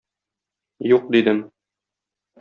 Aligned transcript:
Юк,- 0.95 1.05
дидем. 1.15 1.43